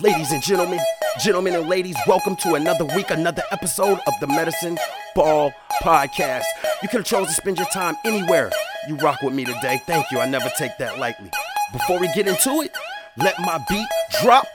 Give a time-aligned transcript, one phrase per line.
[0.00, 0.78] Ladies and gentlemen,
[1.18, 4.78] gentlemen and ladies, welcome to another week, another episode of the Medicine
[5.16, 6.44] Ball Podcast.
[6.82, 8.52] You could have chosen to spend your time anywhere.
[8.86, 9.82] You rock with me today.
[9.86, 10.20] Thank you.
[10.20, 11.32] I never take that lightly.
[11.72, 12.76] Before we get into it,
[13.16, 13.88] let my beat
[14.22, 14.46] drop.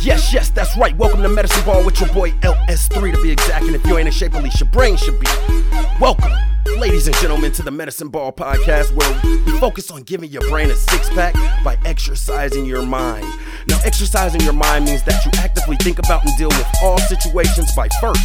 [0.00, 0.96] Yes, yes, that's right.
[0.96, 3.64] Welcome to Medicine Ball with your boy LS3 to be exact.
[3.64, 5.26] And if you ain't in shape, at least your brain should be.
[6.00, 6.30] Welcome,
[6.78, 10.70] ladies and gentlemen, to the Medicine Ball podcast where we focus on giving your brain
[10.70, 11.34] a six pack
[11.64, 13.26] by exercising your mind.
[13.68, 17.74] Now, exercising your mind means that you actively think about and deal with all situations
[17.74, 18.22] by first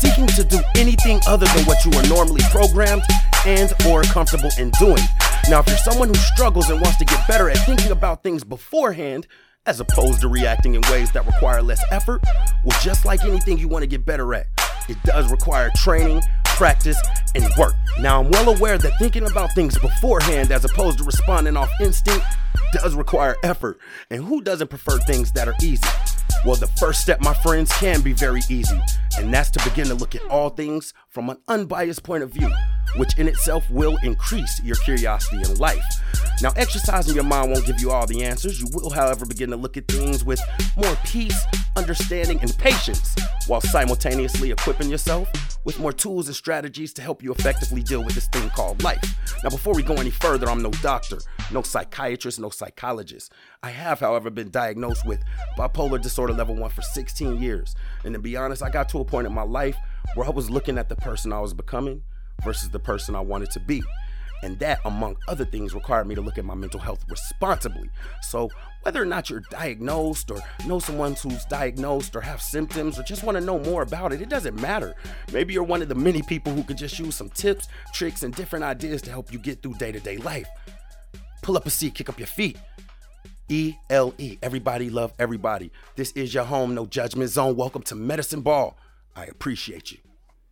[0.00, 3.02] seeking to do anything other than what you are normally programmed
[3.46, 5.02] and or comfortable in doing.
[5.48, 8.44] Now, if you're someone who struggles and wants to get better at thinking about things
[8.44, 9.26] beforehand,
[9.64, 12.22] as opposed to reacting in ways that require less effort,
[12.64, 14.46] well, just like anything you want to get better at,
[14.88, 16.22] it does require training,
[16.56, 16.98] practice,
[17.34, 17.74] and work.
[18.00, 22.24] Now, I'm well aware that thinking about things beforehand as opposed to responding off instinct
[22.72, 23.78] does require effort.
[24.10, 25.86] And who doesn't prefer things that are easy?
[26.44, 28.80] Well, the first step, my friends, can be very easy,
[29.18, 32.50] and that's to begin to look at all things from an unbiased point of view,
[32.96, 35.82] which in itself will increase your curiosity in life.
[36.42, 38.60] Now, exercising your mind won't give you all the answers.
[38.60, 40.42] You will, however, begin to look at things with
[40.76, 41.42] more peace,
[41.74, 43.14] understanding, and patience,
[43.46, 45.30] while simultaneously equipping yourself
[45.64, 49.02] with more tools and strategies to help you effectively deal with this thing called life.
[49.42, 51.18] Now, before we go any further, I'm no doctor,
[51.50, 53.32] no psychiatrist, no psychologist.
[53.62, 55.24] I have, however, been diagnosed with
[55.56, 57.74] bipolar disorder level 1 for 16 years.
[58.04, 59.76] And to be honest, I got to a point in my life
[60.14, 62.02] where I was looking at the person I was becoming
[62.44, 63.82] versus the person I wanted to be.
[64.42, 67.88] And that, among other things, required me to look at my mental health responsibly.
[68.20, 68.50] So,
[68.82, 73.24] whether or not you're diagnosed or know someone who's diagnosed or have symptoms or just
[73.24, 74.94] want to know more about it, it doesn't matter.
[75.32, 78.34] Maybe you're one of the many people who could just use some tips, tricks, and
[78.34, 80.48] different ideas to help you get through day to day life.
[81.42, 82.58] Pull up a seat, kick up your feet.
[83.48, 84.36] E L E.
[84.42, 85.70] Everybody love everybody.
[85.94, 87.56] This is your home, no judgment zone.
[87.56, 88.76] Welcome to Medicine Ball.
[89.18, 89.98] I appreciate you.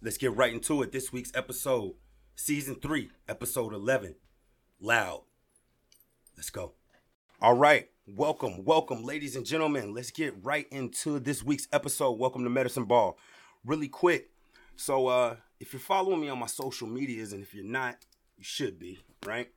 [0.00, 0.90] Let's get right into it.
[0.90, 1.96] This week's episode
[2.34, 4.14] season three, episode 11
[4.80, 5.20] Loud.
[6.34, 6.72] Let's go.
[7.42, 7.90] All right.
[8.06, 9.92] Welcome, welcome, ladies and gentlemen.
[9.92, 12.12] Let's get right into this week's episode.
[12.12, 13.18] Welcome to Medicine Ball.
[13.66, 14.30] Really quick.
[14.76, 18.06] So, uh, if you're following me on my social medias, and if you're not,
[18.38, 19.50] you should be, right?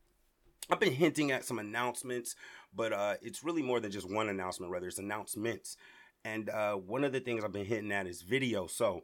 [0.69, 2.35] I've been hinting at some announcements,
[2.75, 5.77] but uh, it's really more than just one announcement, rather, it's announcements.
[6.27, 8.67] And uh, one of the things I've been hitting at is video.
[8.67, 9.03] So,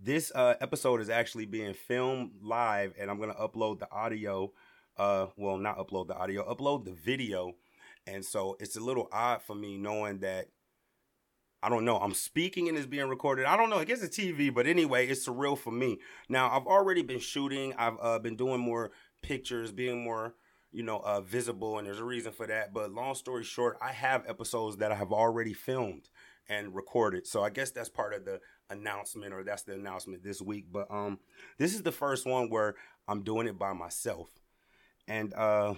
[0.00, 4.52] this uh, episode is actually being filmed live, and I'm going to upload the audio.
[4.96, 7.54] Uh, well, not upload the audio, upload the video.
[8.06, 10.48] And so it's a little odd for me knowing that
[11.62, 11.98] I don't know.
[11.98, 13.46] I'm speaking and it's being recorded.
[13.46, 13.78] I don't know.
[13.78, 15.98] I guess it's TV, but anyway, it's surreal for me.
[16.28, 17.74] Now, I've already been shooting.
[17.76, 18.92] I've uh, been doing more
[19.22, 20.34] pictures, being more,
[20.72, 22.72] you know, uh, visible, and there's a reason for that.
[22.72, 26.08] But long story short, I have episodes that I have already filmed
[26.48, 27.26] and recorded.
[27.26, 30.66] So I guess that's part of the announcement, or that's the announcement this week.
[30.70, 31.18] But um,
[31.58, 32.74] this is the first one where
[33.08, 34.28] I'm doing it by myself.
[35.08, 35.74] And uh,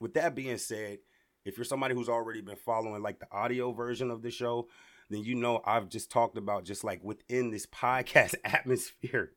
[0.00, 0.98] with that being said,
[1.44, 4.68] if you're somebody who's already been following like the audio version of the show,
[5.08, 9.32] then you know I've just talked about just like within this podcast atmosphere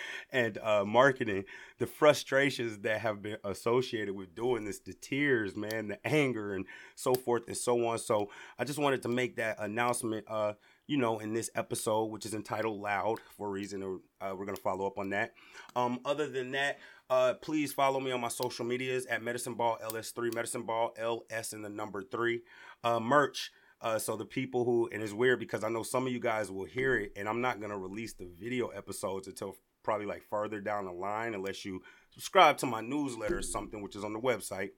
[0.30, 1.44] and uh, marketing,
[1.78, 6.66] the frustrations that have been associated with doing this, the tears, man, the anger, and
[6.94, 7.98] so forth and so on.
[7.98, 10.54] So I just wanted to make that announcement, uh,
[10.86, 14.00] you know, in this episode, which is entitled "Loud" for a reason.
[14.20, 15.32] Uh, we're gonna follow up on that.
[15.74, 16.78] Um, other than that,
[17.10, 21.52] uh, please follow me on my social medias at Medicine Ball LS3, Medicine Ball LS
[21.52, 22.42] and the number three.
[22.82, 23.52] Uh, merch.
[23.82, 26.50] Uh, so the people who and it's weird because I know some of you guys
[26.50, 30.60] will hear it, and I'm not gonna release the video episodes until probably like further
[30.60, 34.20] down the line, unless you subscribe to my newsletter or something, which is on the
[34.20, 34.70] website.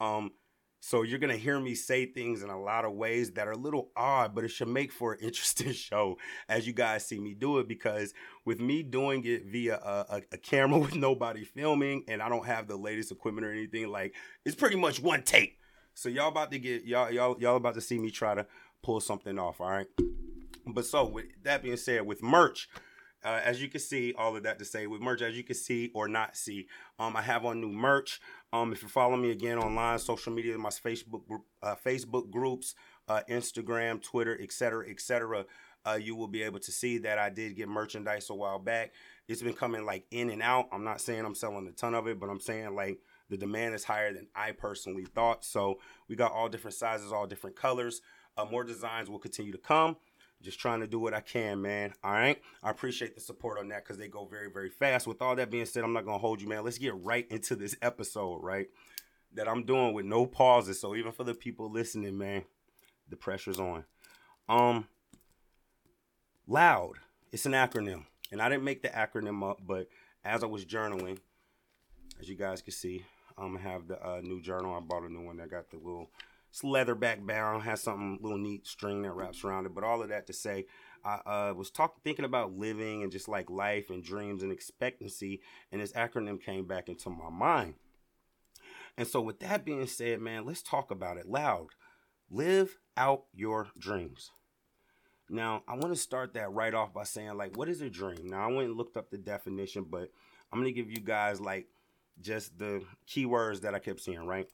[0.00, 0.32] Um,
[0.82, 3.56] so you're gonna hear me say things in a lot of ways that are a
[3.56, 6.16] little odd, but it should make for an interesting show
[6.48, 7.68] as you guys see me do it.
[7.68, 8.14] Because
[8.46, 12.46] with me doing it via a, a, a, camera with nobody filming, and I don't
[12.46, 15.58] have the latest equipment or anything, like it's pretty much one take.
[15.94, 18.46] So y'all about to get y'all y'all y'all about to see me try to
[18.82, 19.60] pull something off.
[19.60, 19.86] All right.
[20.66, 22.68] But so with that being said, with merch.
[23.22, 25.54] Uh, as you can see, all of that to say with merch, as you can
[25.54, 26.66] see or not see,
[26.98, 28.20] um, I have on new merch.
[28.52, 31.22] Um, if you're following me again online, social media, my Facebook
[31.62, 32.74] uh, Facebook groups,
[33.08, 35.44] uh, Instagram, Twitter, etc., etc.,
[35.86, 38.92] uh, you will be able to see that I did get merchandise a while back.
[39.28, 40.68] It's been coming like in and out.
[40.72, 43.74] I'm not saying I'm selling a ton of it, but I'm saying like the demand
[43.74, 45.44] is higher than I personally thought.
[45.44, 45.78] So
[46.08, 48.02] we got all different sizes, all different colors.
[48.36, 49.96] Uh, more designs will continue to come
[50.42, 51.92] just trying to do what I can, man.
[52.02, 52.40] All right.
[52.62, 55.06] I appreciate the support on that because they go very, very fast.
[55.06, 56.64] With all that being said, I'm not gonna hold you, man.
[56.64, 58.68] Let's get right into this episode, right?
[59.34, 60.80] That I'm doing with no pauses.
[60.80, 62.44] So even for the people listening, man,
[63.08, 63.84] the pressure's on.
[64.48, 64.88] Um,
[66.46, 66.94] loud.
[67.32, 69.88] It's an acronym, and I didn't make the acronym up, but
[70.24, 71.18] as I was journaling,
[72.20, 73.04] as you guys can see,
[73.38, 74.74] I'm gonna have the uh, new journal.
[74.74, 76.10] I bought a new one that got the little
[76.50, 79.74] it's leatherback barrel, has something little neat string that wraps around it.
[79.74, 80.66] But all of that to say,
[81.04, 85.40] I uh, was talking, thinking about living and just like life and dreams and expectancy,
[85.70, 87.74] and this acronym came back into my mind.
[88.96, 91.68] And so, with that being said, man, let's talk about it loud.
[92.30, 94.30] Live out your dreams.
[95.30, 98.26] Now, I want to start that right off by saying, like, what is a dream?
[98.26, 100.10] Now, I went and looked up the definition, but
[100.52, 101.68] I'm going to give you guys, like,
[102.20, 104.48] just the keywords that I kept seeing, right?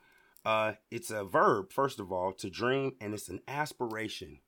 [0.46, 4.38] Uh, it's a verb, first of all, to dream, and it's an aspiration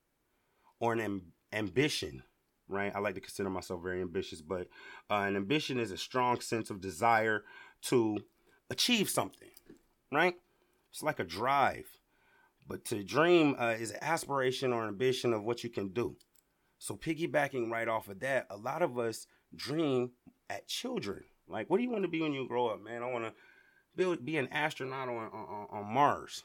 [0.79, 2.23] or an amb- ambition,
[2.69, 2.93] right?
[2.95, 4.69] I like to consider myself very ambitious, but
[5.11, 7.43] uh, an ambition is a strong sense of desire
[7.87, 8.19] to
[8.71, 9.49] achieve something,
[10.13, 10.37] right?
[10.93, 11.87] It's like a drive.
[12.65, 16.15] But to dream uh, is an aspiration or ambition of what you can do.
[16.79, 20.13] So piggybacking right off of that, a lot of us dream
[20.49, 21.25] at children.
[21.49, 23.03] Like, what do you want to be when you grow up, man?
[23.03, 23.33] I want to
[23.97, 26.45] build, be an astronaut on, on, on Mars,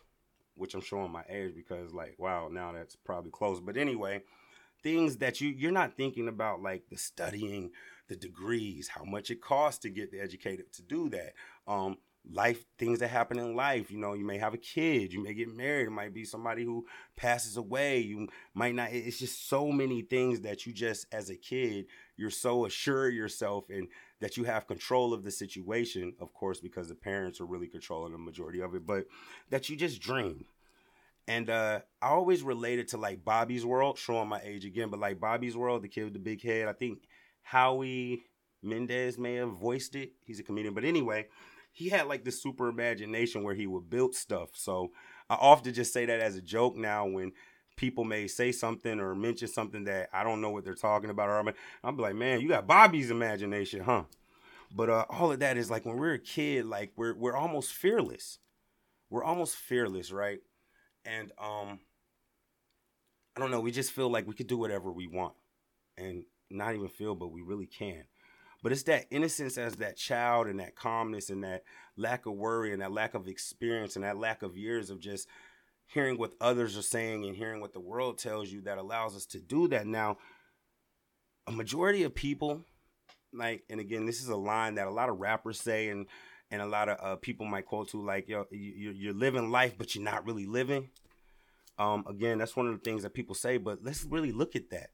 [0.55, 3.59] which I'm showing my age because, like, wow, now that's probably close.
[3.59, 4.23] But anyway,
[4.81, 7.71] things that you you're not thinking about, like the studying,
[8.07, 11.33] the degrees, how much it costs to get the educated to do that.
[11.67, 11.97] Um,
[12.31, 15.33] life things that happen in life you know you may have a kid you may
[15.33, 16.85] get married it might be somebody who
[17.17, 21.35] passes away you might not it's just so many things that you just as a
[21.35, 21.85] kid
[22.15, 23.89] you're so assured yourself and
[24.23, 28.11] that you have control of the situation of course because the parents are really controlling
[28.11, 29.05] the majority of it but
[29.51, 30.45] that you just dream
[31.27, 35.19] and uh, I always related to like Bobby's World, showing my age again, but like
[35.19, 36.67] Bobby's World, the kid with the big head.
[36.67, 36.99] I think
[37.41, 38.23] Howie
[38.61, 40.11] Mendez may have voiced it.
[40.25, 41.27] He's a comedian, but anyway,
[41.71, 44.49] he had like this super imagination where he would build stuff.
[44.53, 44.91] So
[45.29, 47.31] I often just say that as a joke now when
[47.75, 51.29] people may say something or mention something that I don't know what they're talking about.
[51.29, 51.49] Or I'm,
[51.83, 54.03] I'm like, man, you got Bobby's imagination, huh?
[54.75, 57.73] But uh, all of that is like when we're a kid, like we're we're almost
[57.73, 58.39] fearless.
[59.09, 60.39] We're almost fearless, right?
[61.05, 61.79] And um,
[63.35, 63.59] I don't know.
[63.59, 65.33] We just feel like we could do whatever we want,
[65.97, 68.05] and not even feel, but we really can.
[68.63, 71.63] But it's that innocence as that child and that calmness and that
[71.97, 75.27] lack of worry and that lack of experience and that lack of years of just
[75.87, 79.25] hearing what others are saying and hearing what the world tells you that allows us
[79.27, 79.85] to do that.
[79.85, 80.17] Now,
[81.47, 82.65] a majority of people,
[83.31, 86.07] like, and again, this is a line that a lot of rappers say and
[86.51, 89.95] and a lot of uh, people might quote to like, yo, you're living life, but
[89.95, 90.89] you're not really living.
[91.79, 94.69] Um, again, that's one of the things that people say, but let's really look at
[94.69, 94.91] that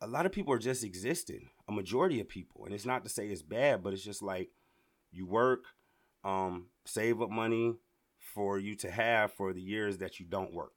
[0.00, 1.50] a lot of people are just existing.
[1.68, 4.50] A majority of people, and it's not to say it's bad, but it's just like
[5.10, 5.64] you work,
[6.24, 7.74] um, save up money
[8.34, 10.72] for you to have for the years that you don't work.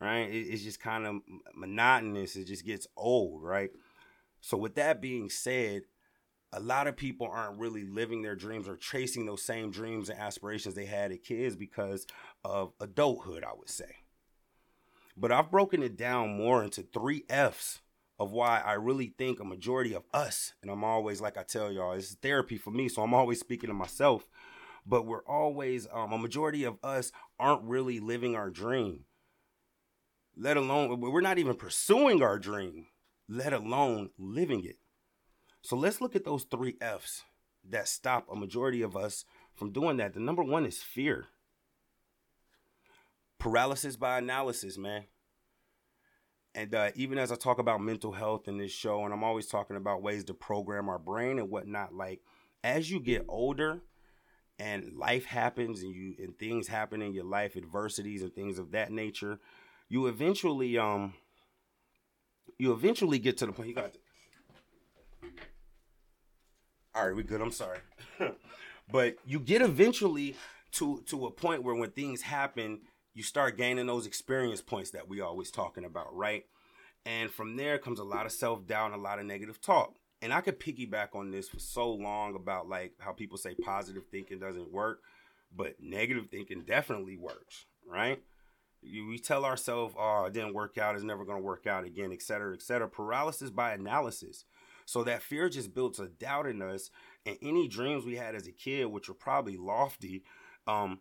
[0.00, 0.28] Right?
[0.30, 1.16] It, it's just kind of
[1.54, 2.36] monotonous.
[2.36, 3.70] It just gets old, right?
[4.40, 5.82] So with that being said,
[6.52, 10.18] a lot of people aren't really living their dreams or chasing those same dreams and
[10.18, 12.06] aspirations they had as kids because
[12.44, 13.96] of adulthood, I would say.
[15.16, 17.80] But I've broken it down more into three F's
[18.18, 21.72] of why I really think a majority of us, and I'm always, like I tell
[21.72, 24.28] y'all, it's therapy for me, so I'm always speaking to myself,
[24.86, 29.04] but we're always, um, a majority of us aren't really living our dream,
[30.36, 32.86] let alone, we're not even pursuing our dream,
[33.28, 34.78] let alone living it.
[35.62, 37.22] So let's look at those three F's
[37.70, 39.24] that stop a majority of us
[39.54, 40.12] from doing that.
[40.12, 41.28] The number one is fear
[43.38, 45.04] paralysis by analysis, man.
[46.54, 49.46] And uh, even as I talk about mental health in this show, and I'm always
[49.46, 52.20] talking about ways to program our brain and whatnot, like
[52.62, 53.82] as you get older
[54.58, 58.70] and life happens and you and things happen in your life, adversities and things of
[58.72, 59.38] that nature,
[59.88, 61.14] you eventually um
[62.58, 63.98] you eventually get to the point you got to
[66.94, 67.40] all right, we good.
[67.40, 67.78] I'm sorry.
[68.92, 70.36] but you get eventually
[70.72, 72.80] to to a point where when things happen,
[73.14, 76.44] you start gaining those experience points that we always talking about, right?
[77.04, 79.96] And from there comes a lot of self doubt and a lot of negative talk.
[80.22, 84.04] And I could piggyback on this for so long about like how people say positive
[84.10, 85.00] thinking doesn't work,
[85.54, 88.22] but negative thinking definitely works, right?
[88.84, 92.12] we tell ourselves, oh, it didn't work out, it's never going to work out again,
[92.12, 92.88] et cetera, et cetera.
[92.88, 94.44] Paralysis by analysis.
[94.86, 96.90] So that fear just builds a doubt in us.
[97.24, 100.22] And any dreams we had as a kid, which were probably lofty,
[100.66, 101.00] um,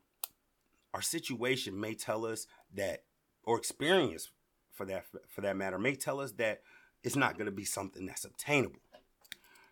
[0.93, 3.03] our situation may tell us that
[3.43, 4.29] or experience
[4.71, 6.61] for that for that matter may tell us that
[7.03, 8.79] it's not going to be something that's obtainable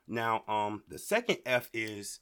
[0.08, 2.20] now um the second f is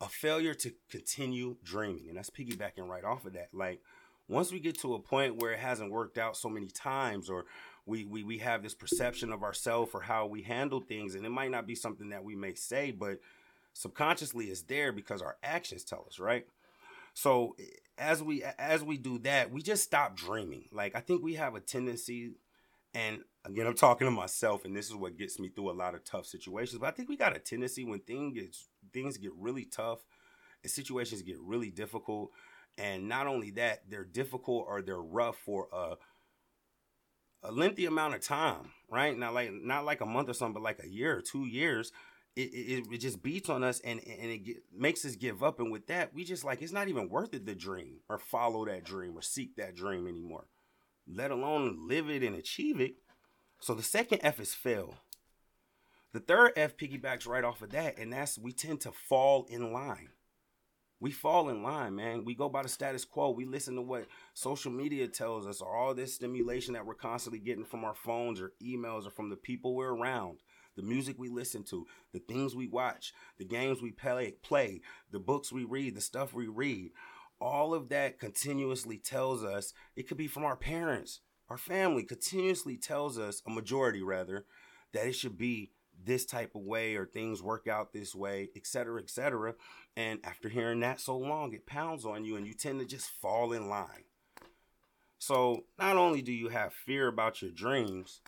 [0.00, 3.48] a failure to continue dreaming and that's piggybacking right off of that.
[3.52, 3.80] Like
[4.28, 7.46] once we get to a point where it hasn't worked out so many times or
[7.86, 11.30] we we, we have this perception of ourselves or how we handle things and it
[11.30, 13.20] might not be something that we may say but
[13.72, 16.46] subconsciously it's there because our actions tell us right?
[17.14, 17.56] So
[17.96, 20.64] as we as we do that we just stop dreaming.
[20.72, 22.32] Like i think we have a tendency
[22.92, 25.94] and again i'm talking to myself and this is what gets me through a lot
[25.94, 28.56] of tough situations but i think we got a tendency when things get
[28.92, 30.00] things get really tough
[30.62, 32.30] and situations get really difficult
[32.78, 35.94] and not only that they're difficult or they're rough for a
[37.42, 39.16] a lengthy amount of time right?
[39.18, 41.92] Not like not like a month or something but like a year or two years
[42.34, 45.58] it, it, it just beats on us and, and it get, makes us give up
[45.58, 48.64] and with that we just like it's not even worth it to dream or follow
[48.66, 50.46] that dream or seek that dream anymore
[51.08, 52.96] let alone live it and achieve it
[53.60, 54.94] so the second f is fail
[56.12, 59.72] the third f piggybacks right off of that and that's we tend to fall in
[59.72, 60.08] line
[60.98, 62.24] we fall in line, man.
[62.24, 63.30] We go by the status quo.
[63.30, 67.38] We listen to what social media tells us, or all this stimulation that we're constantly
[67.38, 70.38] getting from our phones or emails or from the people we're around,
[70.74, 75.18] the music we listen to, the things we watch, the games we play, play, the
[75.18, 76.92] books we read, the stuff we read.
[77.38, 82.76] All of that continuously tells us, it could be from our parents, our family continuously
[82.76, 84.46] tells us, a majority rather,
[84.92, 85.70] that it should be
[86.04, 89.54] this type of way or things work out this way, etc., etc.
[89.96, 93.08] And after hearing that so long, it pounds on you and you tend to just
[93.08, 94.04] fall in line.
[95.18, 98.20] So, not only do you have fear about your dreams,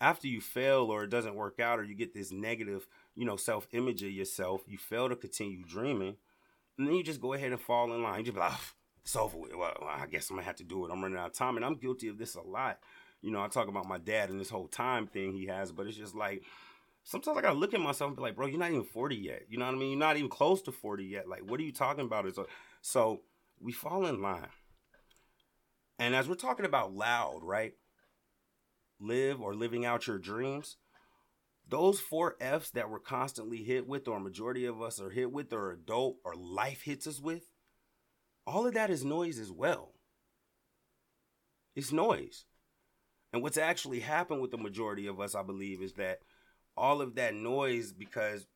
[0.00, 3.36] after you fail or it doesn't work out or you get this negative, you know,
[3.36, 6.16] self-image of yourself, you fail to continue dreaming,
[6.78, 8.20] and then you just go ahead and fall in line.
[8.20, 8.52] You just like,
[9.04, 9.54] it's over with.
[9.54, 10.90] Well, I guess I'm gonna have to do it.
[10.90, 12.78] I'm running out of time, and I'm guilty of this a lot.
[13.20, 15.86] You know, I talk about my dad and this whole time thing he has, but
[15.86, 16.42] it's just like
[17.04, 19.42] sometimes I gotta look at myself and be like, bro, you're not even 40 yet.
[19.48, 19.90] You know what I mean?
[19.90, 21.28] You're not even close to 40 yet.
[21.28, 22.34] Like, what are you talking about?
[22.34, 22.46] So,
[22.80, 23.20] so
[23.60, 24.48] we fall in line.
[25.98, 27.72] And as we're talking about loud, right?
[29.00, 30.76] Live or living out your dreams.
[31.68, 35.52] Those four F's that we're constantly hit with, or majority of us are hit with,
[35.52, 37.44] or adult or life hits us with,
[38.46, 39.92] all of that is noise as well.
[41.74, 42.44] It's noise.
[43.32, 46.20] And what's actually happened with the majority of us, I believe, is that
[46.76, 48.46] all of that noise because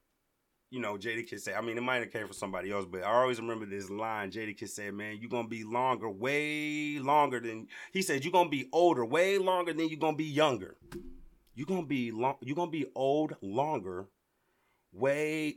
[0.70, 3.12] you know, Jadakiss say, I mean, it might have came from somebody else, but I
[3.12, 4.30] always remember this line.
[4.30, 8.46] Jadakiss said, man, you're going to be longer, way longer than, he said, you're going
[8.46, 10.76] to be older, way longer than you're going to be younger.
[11.54, 14.08] You're going to be long, you're going to be old longer,
[14.92, 15.56] way,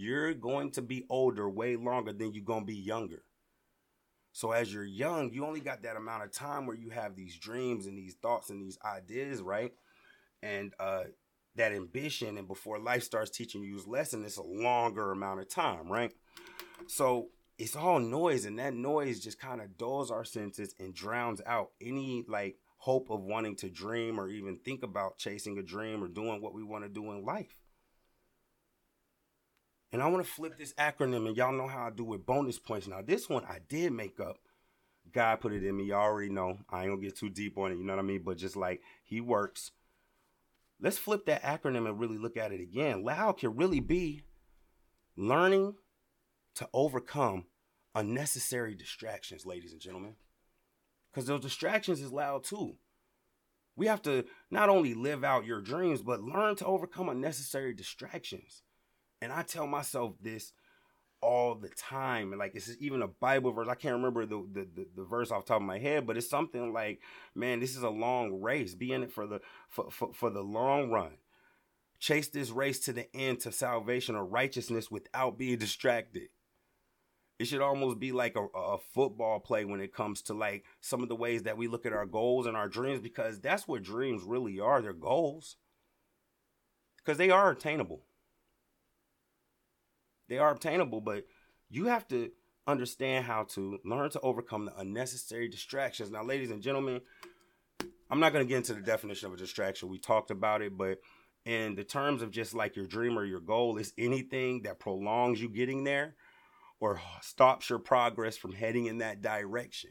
[0.00, 3.22] you're going to be older way longer than you're going to be younger.
[4.32, 7.36] So as you're young, you only got that amount of time where you have these
[7.36, 9.72] dreams and these thoughts and these ideas, right?
[10.42, 11.04] And uh
[11.56, 15.48] that ambition and before life starts teaching you his lesson it's a longer amount of
[15.48, 16.12] time right
[16.86, 17.28] so
[17.58, 21.70] it's all noise and that noise just kind of dulls our senses and drowns out
[21.80, 26.08] any like hope of wanting to dream or even think about chasing a dream or
[26.08, 27.56] doing what we want to do in life
[29.92, 32.58] and i want to flip this acronym and y'all know how i do with bonus
[32.58, 34.38] points now this one i did make up
[35.12, 37.72] god put it in me y'all already know i ain't gonna get too deep on
[37.72, 39.72] it you know what i mean but just like he works
[40.82, 43.04] let's flip that acronym and really look at it again.
[43.04, 44.22] Loud can really be
[45.16, 45.74] learning
[46.54, 47.46] to overcome
[47.94, 50.14] unnecessary distractions, ladies and gentlemen.
[51.10, 52.76] Because those distractions is loud too.
[53.76, 58.62] We have to not only live out your dreams, but learn to overcome unnecessary distractions.
[59.22, 60.52] And I tell myself this
[61.22, 62.32] all the time.
[62.32, 63.68] And like this is even a Bible verse.
[63.68, 66.16] I can't remember the, the, the, the, verse off the top of my head, but
[66.16, 67.00] it's something like,
[67.34, 68.74] man, this is a long race.
[68.74, 71.12] Be in it for the for, for, for the long run.
[71.98, 76.28] Chase this race to the end to salvation or righteousness without being distracted.
[77.38, 81.02] It should almost be like a, a football play when it comes to like some
[81.02, 83.82] of the ways that we look at our goals and our dreams, because that's what
[83.82, 84.80] dreams really are.
[84.80, 85.56] They're goals.
[86.98, 88.02] Because they are attainable
[90.30, 91.26] they are obtainable, but
[91.68, 92.30] you have to
[92.66, 96.10] understand how to learn to overcome the unnecessary distractions.
[96.10, 97.00] Now, ladies and gentlemen,
[98.08, 99.88] I'm not going to get into the definition of a distraction.
[99.88, 100.98] We talked about it, but
[101.44, 105.40] in the terms of just like your dream or your goal is anything that prolongs
[105.40, 106.14] you getting there
[106.78, 109.90] or stops your progress from heading in that direction.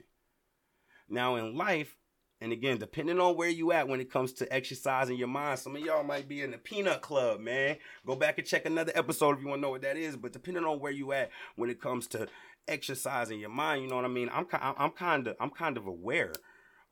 [1.09, 1.97] Now, in life,
[2.41, 5.75] and again, depending on where you at when it comes to exercising your mind, some
[5.75, 7.77] of y'all might be in the peanut club, man.
[8.05, 10.15] Go back and check another episode if you want to know what that is.
[10.15, 12.27] But depending on where you at when it comes to
[12.67, 14.29] exercising your mind, you know what I mean.
[14.33, 16.31] I'm I'm kind of I'm kind of aware,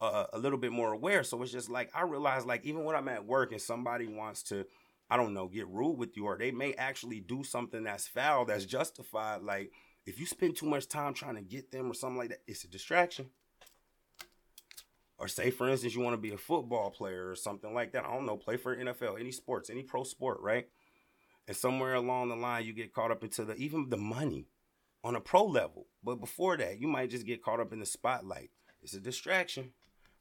[0.01, 1.23] uh, a little bit more aware.
[1.23, 4.43] So it's just like I realize, like even when I'm at work and somebody wants
[4.43, 4.65] to,
[5.09, 8.43] I don't know, get rude with you, or they may actually do something that's foul,
[8.43, 9.71] that's justified, like
[10.05, 12.63] if you spend too much time trying to get them or something like that, it's
[12.63, 13.29] a distraction.
[15.19, 18.05] Or say, for instance, you want to be a football player or something like that.
[18.05, 20.67] I don't know, play for NFL, any sports, any pro sport, right?
[21.47, 24.47] And somewhere along the line, you get caught up into the even the money
[25.03, 25.87] on a pro level.
[26.03, 28.51] But before that, you might just get caught up in the spotlight.
[28.83, 29.71] It's a distraction.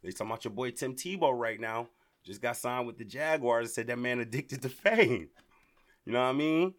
[0.02, 1.88] They talking about your boy Tim Tebow right now.
[2.24, 5.28] Just got signed with the Jaguars and said that man addicted to fame.
[6.04, 6.74] You know what I mean?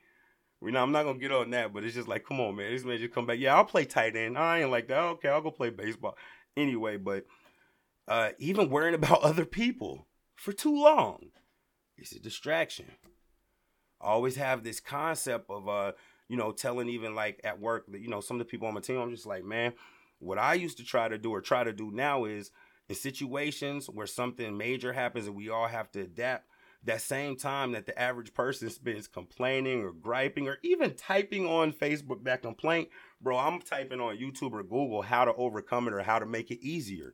[0.61, 2.71] You know, I'm not gonna get on that, but it's just like, come on, man.
[2.71, 3.39] This man just come back.
[3.39, 4.37] Yeah, I'll play tight end.
[4.37, 4.99] I ain't like that.
[4.99, 6.17] Okay, I'll go play baseball.
[6.55, 7.25] Anyway, but
[8.07, 11.31] uh, even worrying about other people for too long,
[11.97, 12.85] it's a distraction.
[13.99, 15.93] I always have this concept of uh,
[16.27, 18.73] you know, telling even like at work that, you know, some of the people on
[18.73, 19.73] my team, I'm just like, man,
[20.19, 22.51] what I used to try to do or try to do now is
[22.89, 26.47] in situations where something major happens and we all have to adapt,
[26.83, 31.73] that same time that the average person spends complaining or griping or even typing on
[31.73, 32.89] Facebook that complaint,
[33.21, 36.51] bro, I'm typing on YouTube or Google how to overcome it or how to make
[36.51, 37.13] it easier.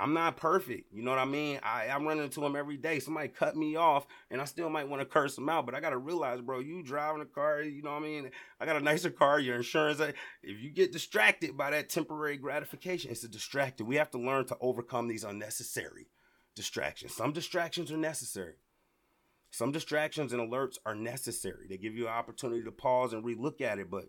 [0.00, 0.92] I'm not perfect.
[0.92, 1.58] You know what I mean?
[1.62, 3.00] I, I'm running into them every day.
[3.00, 5.80] Somebody cut me off, and I still might want to curse them out, but I
[5.80, 8.30] got to realize, bro, you driving a car, you know what I mean?
[8.60, 9.98] I got a nicer car, your insurance.
[10.00, 13.86] If you get distracted by that temporary gratification, it's a distracted.
[13.86, 16.06] We have to learn to overcome these unnecessary
[16.54, 17.14] distractions.
[17.14, 18.54] Some distractions are necessary.
[19.50, 21.66] Some distractions and alerts are necessary.
[21.68, 24.04] They give you an opportunity to pause and relook at it, but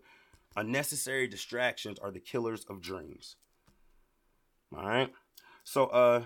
[0.54, 3.36] unnecessary distractions are the killers of dreams.
[4.76, 5.12] All right?
[5.70, 6.24] So uh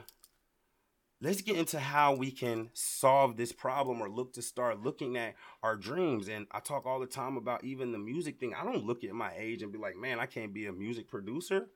[1.20, 5.34] let's get into how we can solve this problem or look to start looking at
[5.62, 6.28] our dreams.
[6.28, 8.54] And I talk all the time about even the music thing.
[8.54, 11.10] I don't look at my age and be like, man, I can't be a music
[11.10, 11.66] producer.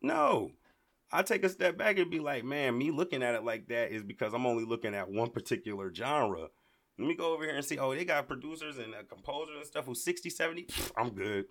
[0.00, 0.52] No.
[1.12, 3.92] I take a step back and be like, man, me looking at it like that
[3.92, 6.48] is because I'm only looking at one particular genre.
[6.98, 9.84] Let me go over here and see, oh, they got producers and composers and stuff
[9.84, 10.68] who's 60, 70.
[10.96, 11.44] I'm good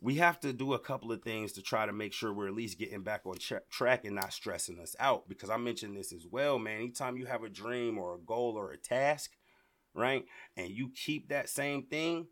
[0.00, 2.54] we have to do a couple of things to try to make sure we're at
[2.54, 5.28] least getting back on tra- track and not stressing us out.
[5.28, 6.76] Because I mentioned this as well, man.
[6.76, 9.32] Anytime you have a dream or a goal or a task,
[9.94, 10.24] right,
[10.56, 12.28] and you keep that same thing,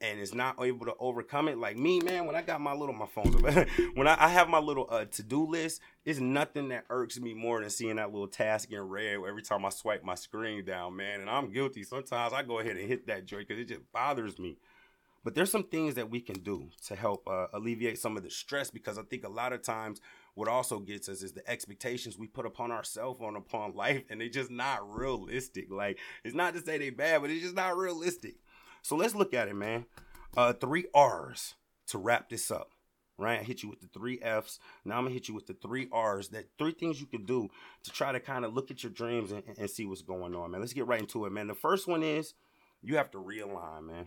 [0.00, 1.58] and is not able to overcome it.
[1.58, 3.32] Like me, man, when I got my little my phone,
[3.94, 7.32] when I, I, have my little uh, to do list, it's nothing that irks me
[7.32, 10.96] more than seeing that little task in red every time I swipe my screen down,
[10.96, 11.20] man.
[11.20, 11.82] And I'm guilty.
[11.82, 14.58] Sometimes I go ahead and hit that joy because it just bothers me.
[15.26, 18.30] But there's some things that we can do to help uh, alleviate some of the
[18.30, 20.00] stress because I think a lot of times
[20.34, 24.20] what also gets us is the expectations we put upon ourselves and upon life, and
[24.20, 25.66] they're just not realistic.
[25.68, 28.36] Like it's not to say they bad, but it's just not realistic.
[28.82, 29.86] So let's look at it, man.
[30.36, 31.54] Uh, three R's
[31.88, 32.70] to wrap this up.
[33.18, 34.60] Right, I hit you with the three F's.
[34.84, 36.28] Now I'm gonna hit you with the three R's.
[36.28, 37.48] That three things you can do
[37.82, 40.52] to try to kind of look at your dreams and, and see what's going on,
[40.52, 40.60] man.
[40.60, 41.48] Let's get right into it, man.
[41.48, 42.34] The first one is
[42.80, 44.06] you have to realign, man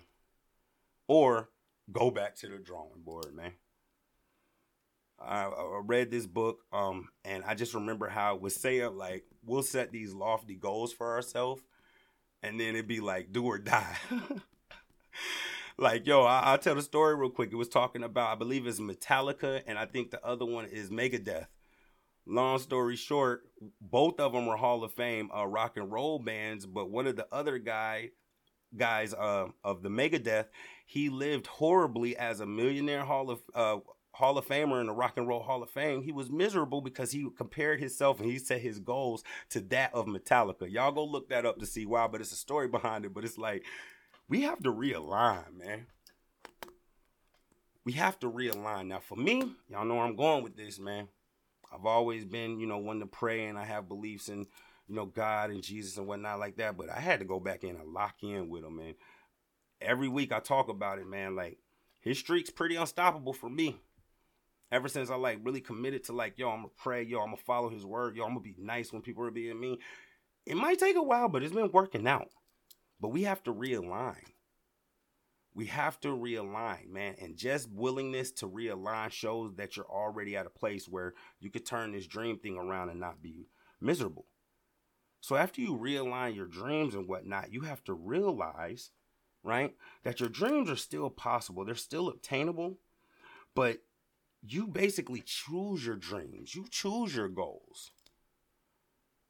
[1.10, 1.50] or
[1.92, 3.54] go back to the drawing board, man.
[5.20, 8.92] I, I read this book, um, and I just remember how it would say it
[8.92, 11.62] like we'll set these lofty goals for ourselves,
[12.42, 13.98] and then it'd be like do or die.
[15.78, 17.52] like yo, I, will tell the story real quick.
[17.52, 20.90] It was talking about I believe it's Metallica, and I think the other one is
[20.90, 21.48] Megadeth.
[22.26, 23.42] Long story short,
[23.82, 27.16] both of them were Hall of Fame uh, rock and roll bands, but one of
[27.16, 28.12] the other guy
[28.76, 30.48] guys uh, of the Megadeth,
[30.86, 33.78] he lived horribly as a millionaire Hall of uh,
[34.14, 36.02] Hall of Famer in the Rock and Roll Hall of Fame.
[36.02, 40.08] He was miserable because he compared himself and he set his goals to that of
[40.08, 40.70] Metallica.
[40.70, 43.14] Y'all go look that up to see why, but it's a story behind it.
[43.14, 43.64] But it's like
[44.28, 45.88] we have to realign, man.
[47.86, 48.88] We have to realign.
[48.88, 51.08] Now, for me, y'all know where I'm going with this, man.
[51.74, 54.48] I've always been, you know, one to pray and I have beliefs in
[54.90, 56.76] you know, God and Jesus and whatnot like that.
[56.76, 58.96] But I had to go back in and lock in with him, man.
[59.80, 61.36] Every week I talk about it, man.
[61.36, 61.60] Like
[62.02, 63.80] his streak's pretty unstoppable for me.
[64.72, 67.38] Ever since I like really committed to like, yo, I'm gonna pray, yo, I'm gonna
[67.38, 69.78] follow his word, yo, I'm gonna be nice when people are being mean.
[70.46, 72.30] It might take a while, but it's been working out.
[73.00, 74.24] But we have to realign.
[75.54, 77.16] We have to realign, man.
[77.20, 81.66] And just willingness to realign shows that you're already at a place where you could
[81.66, 83.48] turn this dream thing around and not be
[83.82, 84.26] miserable.
[85.22, 88.92] So after you realign your dreams and whatnot, you have to realize,
[89.44, 91.66] right, that your dreams are still possible.
[91.66, 92.78] They're still obtainable,
[93.54, 93.80] but
[94.42, 96.56] you basically choose your dreams.
[96.56, 97.92] You choose your goals.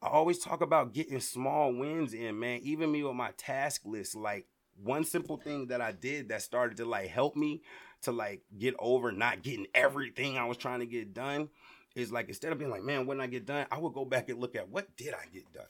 [0.02, 2.62] I always talk about getting small wins in, man.
[2.64, 4.48] Even me with my task list, like
[4.82, 7.62] one simple thing that I did that started to like help me
[8.04, 11.50] to like get over not getting everything I was trying to get done
[11.96, 14.30] is like instead of being like, man, when I get done, I would go back
[14.30, 15.66] and look at what did I get done?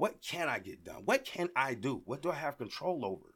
[0.00, 1.02] What can I get done?
[1.04, 2.00] What can I do?
[2.06, 3.34] What do I have control over?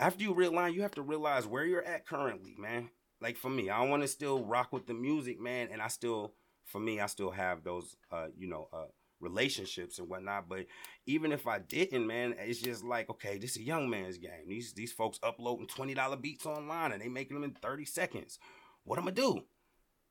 [0.00, 2.90] after you realign, you have to realize where you're at currently, man.
[3.20, 6.34] Like for me, I want to still rock with the music, man, and I still,
[6.64, 8.86] for me, I still have those, uh, you know, uh,
[9.20, 10.48] relationships and whatnot.
[10.48, 10.66] But
[11.06, 14.46] even if I didn't, man, it's just like, okay, this is a young man's game.
[14.46, 18.38] These these folks uploading twenty dollar beats online and they making them in thirty seconds.
[18.84, 19.42] What am I gonna do?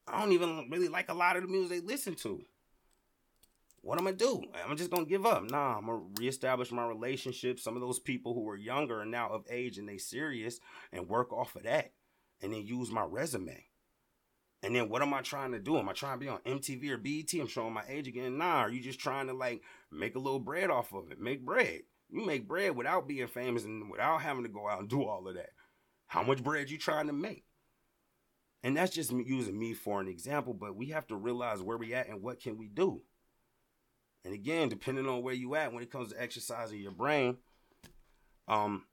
[0.06, 2.42] I don't even really like a lot of the music they listen to.
[3.82, 4.44] What am I gonna do?
[4.68, 5.50] I'm just gonna give up.
[5.50, 7.60] Nah, I'm gonna reestablish my relationship.
[7.60, 10.60] Some of those people who were younger and now of age and they serious
[10.92, 11.94] and work off of that,
[12.42, 13.66] and then use my resume.
[14.64, 15.78] And then what am I trying to do?
[15.78, 17.32] Am I trying to be on MTV or BET?
[17.40, 18.38] I'm showing my age again.
[18.38, 19.62] Nah, are you just trying to like
[19.92, 21.20] make a little bread off of it?
[21.20, 21.82] Make bread.
[22.10, 25.28] You make bread without being famous and without having to go out and do all
[25.28, 25.52] of that.
[26.08, 27.46] How much bread you trying to make?
[28.64, 31.94] And that's just using me for an example, but we have to realize where we
[31.94, 33.02] at and what can we do.
[34.26, 37.38] And again, depending on where you at when it comes to exercising your brain,
[38.48, 38.86] um,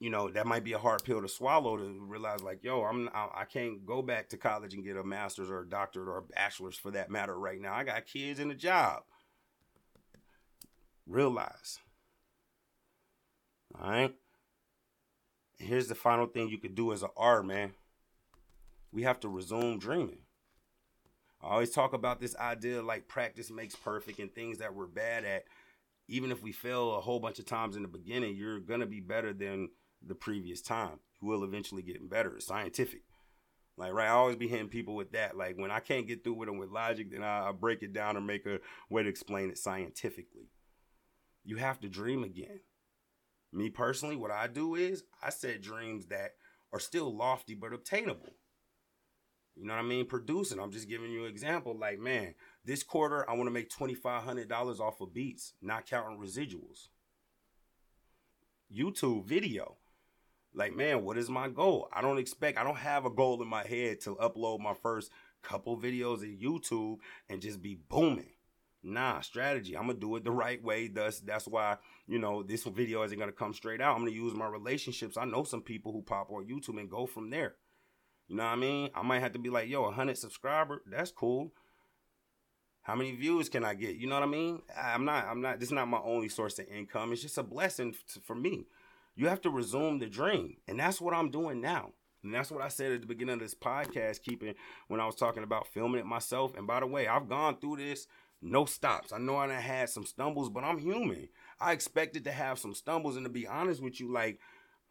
[0.00, 3.08] you know that might be a hard pill to swallow to realize like, yo, I'm
[3.14, 6.22] I can't go back to college and get a master's or a doctorate or a
[6.22, 7.74] bachelor's for that matter right now.
[7.74, 9.02] I got kids and a job.
[11.06, 11.78] Realize.
[13.80, 14.14] All right.
[15.58, 17.72] here's the final thing you could do as an art man.
[18.92, 20.21] We have to resume dreaming.
[21.42, 25.24] I always talk about this idea like practice makes perfect and things that we're bad
[25.24, 25.44] at.
[26.08, 29.00] Even if we fail a whole bunch of times in the beginning, you're gonna be
[29.00, 29.70] better than
[30.06, 30.98] the previous time.
[31.20, 32.36] You will eventually get better.
[32.36, 33.02] It's scientific.
[33.76, 35.36] Like, right, I always be hitting people with that.
[35.36, 37.92] Like, when I can't get through with them with logic, then I, I break it
[37.92, 38.58] down or make a
[38.90, 40.50] way to explain it scientifically.
[41.44, 42.60] You have to dream again.
[43.52, 46.32] Me personally, what I do is I set dreams that
[46.72, 48.34] are still lofty but obtainable.
[49.54, 50.06] You know what I mean?
[50.06, 50.58] Producing.
[50.58, 51.76] I'm just giving you an example.
[51.78, 52.34] Like, man,
[52.64, 56.18] this quarter I want to make twenty five hundred dollars off of beats, not counting
[56.18, 56.88] residuals.
[58.74, 59.76] YouTube video.
[60.54, 61.88] Like, man, what is my goal?
[61.92, 65.10] I don't expect, I don't have a goal in my head to upload my first
[65.42, 68.32] couple videos in YouTube and just be booming.
[68.82, 69.76] Nah, strategy.
[69.76, 70.88] I'm gonna do it the right way.
[70.88, 71.76] Thus, that's why
[72.08, 73.94] you know this video isn't gonna come straight out.
[73.94, 75.16] I'm gonna use my relationships.
[75.16, 77.54] I know some people who pop on YouTube and go from there.
[78.32, 78.88] You know what I mean?
[78.94, 81.52] I might have to be like, yo, 100 subscriber, that's cool.
[82.80, 83.96] How many views can I get?
[83.96, 84.62] You know what I mean?
[84.74, 87.12] I'm not, I'm not, this is not my only source of income.
[87.12, 88.68] It's just a blessing for me.
[89.14, 90.56] You have to resume the dream.
[90.66, 91.90] And that's what I'm doing now.
[92.24, 94.54] And that's what I said at the beginning of this podcast, keeping
[94.88, 96.56] when I was talking about filming it myself.
[96.56, 98.06] And by the way, I've gone through this
[98.42, 99.12] no stops.
[99.12, 101.28] I know I had some stumbles, but I'm human.
[101.60, 103.16] I expected to have some stumbles.
[103.16, 104.40] And to be honest with you, like,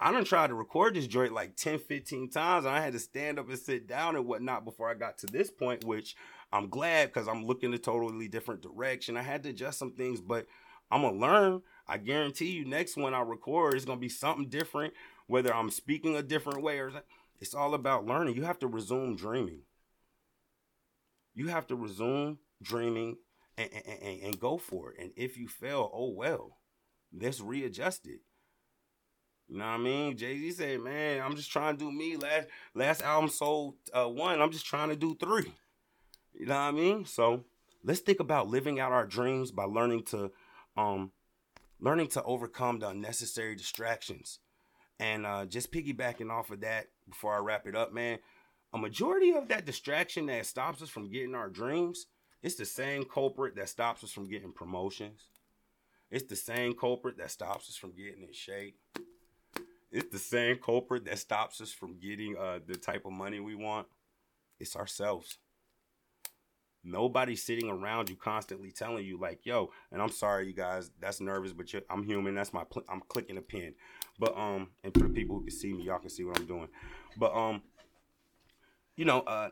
[0.04, 3.00] I done tried to record this joint like 10, 15 times, and I had to
[3.00, 6.16] stand up and sit down and whatnot before I got to this point, which
[6.52, 9.16] I'm glad because I'm looking a totally different direction.
[9.16, 10.48] I had to adjust some things, but
[10.90, 11.62] I'm gonna learn.
[11.88, 14.96] I guarantee you, next one I record is gonna be something different,
[15.28, 16.92] whether I'm speaking a different way or
[17.40, 18.36] it's all about learning.
[18.36, 19.62] You have to resume dreaming.
[21.36, 23.18] You have to resume dreaming
[23.56, 25.00] and, and, and, and go for it.
[25.00, 26.58] And if you fail, oh well.
[27.14, 28.22] Let's readjust it.
[29.52, 30.16] You know what I mean?
[30.16, 34.08] Jay Z said, "Man, I'm just trying to do me." Last last album sold uh,
[34.08, 34.42] one.
[34.42, 35.54] I'm just trying to do three.
[36.34, 37.04] You know what I mean?
[37.04, 37.44] So
[37.84, 40.32] let's think about living out our dreams by learning to,
[40.78, 41.12] um,
[41.82, 44.40] learning to overcome the unnecessary distractions,
[45.02, 48.20] and uh, just piggybacking off of that before I wrap it up, man.
[48.74, 52.06] A majority of that distraction that stops us from getting our dreams,
[52.42, 55.24] it's the same culprit that stops us from getting promotions.
[56.10, 58.78] It's the same culprit that stops us from getting in shape
[59.92, 63.56] it's the same culprit that stops us from getting uh, the type of money we
[63.56, 63.88] want.
[64.60, 65.38] It's ourselves.
[66.84, 70.90] Nobody's sitting around you constantly telling you like, "Yo," and I'm sorry, you guys.
[71.00, 72.34] That's nervous, but I'm human.
[72.34, 72.64] That's my.
[72.64, 73.76] Pl- I'm clicking a pin,
[74.18, 76.48] but um, and for the people who can see me, y'all can see what I'm
[76.48, 76.70] doing.
[77.18, 77.62] But um,
[78.96, 79.50] you know, uh,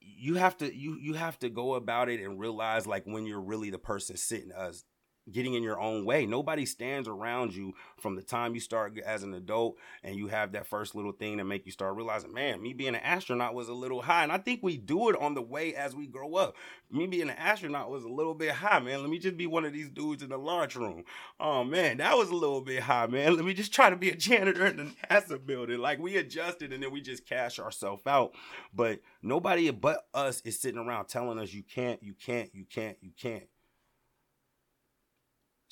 [0.00, 3.40] you have to you you have to go about it and realize like when you're
[3.40, 4.84] really the person sitting us
[5.30, 6.26] getting in your own way.
[6.26, 10.52] Nobody stands around you from the time you start as an adult and you have
[10.52, 13.68] that first little thing to make you start realizing, man, me being an astronaut was
[13.68, 14.22] a little high.
[14.22, 16.56] And I think we do it on the way as we grow up.
[16.90, 19.00] Me being an astronaut was a little bit high, man.
[19.00, 21.04] Let me just be one of these dudes in the large room.
[21.40, 23.36] Oh man, that was a little bit high, man.
[23.36, 25.78] Let me just try to be a janitor in the NASA building.
[25.78, 28.32] Like we adjusted and then we just cash ourselves out.
[28.74, 32.96] But nobody but us is sitting around telling us you can't, you can't, you can't,
[33.00, 33.44] you can't.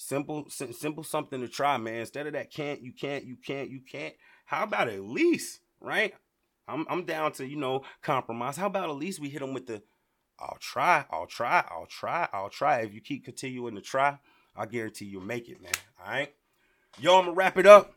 [0.03, 2.01] Simple, simple something to try, man.
[2.01, 4.15] Instead of that can't, you can't, you can't, you can't.
[4.47, 6.13] How about at least, right?
[6.67, 8.57] I'm I'm down to, you know, compromise.
[8.57, 9.81] How about at least we hit them with the
[10.41, 12.81] I'll try, I'll try, I'll try, I'll try.
[12.81, 14.19] If you keep continuing to try,
[14.57, 15.73] I guarantee you'll make it, man.
[16.05, 16.35] All right.
[16.99, 17.95] Yo, I'm gonna wrap it up.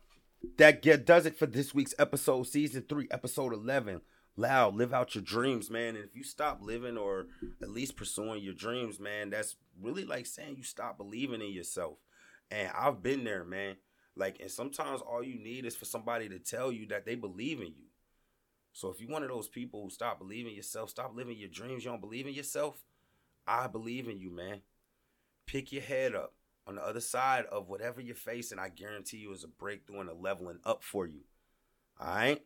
[0.57, 4.01] that get, does it for this week's episode, season three, episode 11.
[4.37, 5.95] Loud, live out your dreams, man.
[5.95, 7.27] And if you stop living or
[7.61, 11.97] at least pursuing your dreams, man, that's really like saying you stop believing in yourself.
[12.51, 13.77] And I've been there, man.
[14.15, 17.59] Like, and sometimes all you need is for somebody to tell you that they believe
[17.59, 17.85] in you.
[18.73, 21.85] So if you're one of those people who stop believing yourself, stop living your dreams,
[21.85, 22.83] you don't believe in yourself,
[23.47, 24.61] I believe in you, man.
[25.45, 26.33] Pick your head up
[26.67, 28.59] on the other side of whatever you're facing.
[28.59, 31.21] I guarantee you is a breakthrough and a leveling up for you.
[31.99, 32.41] All right.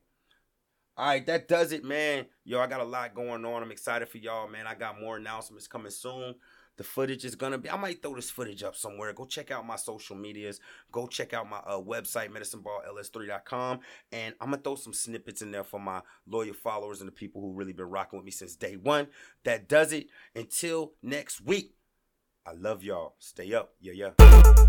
[0.99, 2.25] All right, that does it, man.
[2.43, 3.63] Yo, I got a lot going on.
[3.63, 4.67] I'm excited for y'all, man.
[4.67, 6.35] I got more announcements coming soon.
[6.75, 7.69] The footage is gonna be.
[7.69, 9.13] I might throw this footage up somewhere.
[9.13, 10.59] Go check out my social medias.
[10.91, 13.79] Go check out my uh, website, medicineballls3.com,
[14.11, 17.39] and I'm gonna throw some snippets in there for my loyal followers and the people
[17.39, 19.07] who really been rocking with me since day one.
[19.45, 20.07] That does it.
[20.35, 21.75] Until next week.
[22.45, 23.15] I love y'all.
[23.19, 23.73] Stay up.
[23.79, 24.59] Yeah, yeah.